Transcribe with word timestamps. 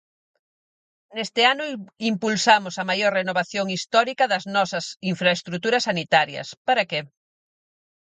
Neste 1.15 1.41
ano 1.51 1.63
impulsamos 2.11 2.75
a 2.77 2.83
maior 2.89 3.11
renovación 3.19 3.65
histórica 3.75 4.23
das 4.31 4.43
nosas 4.55 4.85
infraestruturas 5.11 5.85
sanitarias, 5.89 6.47
¿para 6.67 6.83
que? 6.89 6.99